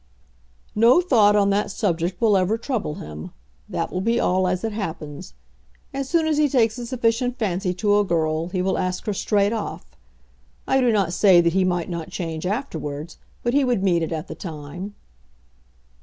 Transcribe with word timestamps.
"No 0.73 0.99
thought 0.99 1.35
on 1.35 1.51
that 1.51 1.69
subject 1.69 2.19
will 2.19 2.35
ever 2.35 2.57
trouble 2.57 2.95
him. 2.95 3.29
That 3.69 3.91
will 3.93 4.01
be 4.01 4.19
all 4.19 4.47
as 4.47 4.63
it 4.63 4.71
happens. 4.71 5.35
As 5.93 6.09
soon 6.09 6.25
as 6.25 6.39
he 6.39 6.49
takes 6.49 6.79
a 6.79 6.87
sufficient 6.87 7.37
fancy 7.37 7.71
to 7.75 7.99
a 7.99 8.03
girl 8.03 8.47
he 8.49 8.63
will 8.63 8.79
ask 8.79 9.05
her 9.05 9.13
straight 9.13 9.53
off. 9.53 9.85
I 10.67 10.81
do 10.81 10.91
not 10.91 11.13
say 11.13 11.39
that 11.41 11.53
he 11.53 11.63
might 11.63 11.87
not 11.87 12.09
change 12.09 12.47
afterwards, 12.47 13.17
but 13.43 13.53
he 13.53 13.63
would 13.63 13.83
mean 13.83 14.01
it 14.01 14.11
at 14.11 14.27
the 14.27 14.33
time." 14.33 14.95